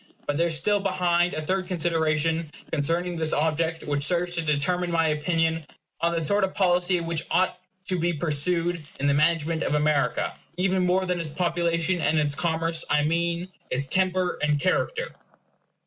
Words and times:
But 0.25 0.35
there 0.35 0.47
is 0.47 0.57
still 0.57 0.79
behind 0.79 1.35
a 1.35 1.43
third 1.43 1.67
consideration 1.67 2.49
concerning 2.71 3.15
this 3.17 3.33
object 3.33 3.83
which 3.83 4.01
serves 4.03 4.33
to 4.33 4.41
determine 4.41 4.89
my 4.89 5.09
opinion 5.09 5.63
on 5.99 6.11
the 6.13 6.23
sort 6.25 6.43
of 6.43 6.55
policy 6.55 6.99
which 7.01 7.21
ought 7.29 7.59
to 7.87 7.99
be 7.99 8.11
pursued 8.11 8.83
in 8.99 9.05
the 9.05 9.13
management 9.13 9.61
of 9.61 9.75
America, 9.75 10.35
even 10.57 10.83
more 10.87 11.05
than 11.05 11.19
its 11.19 11.29
population 11.29 12.01
and 12.01 12.17
its 12.17 12.33
commerce 12.33 12.83
I 12.89 13.03
mean 13.03 13.49
its 13.69 13.85
temper 13.87 14.39
and 14.41 14.59
character. 14.59 15.11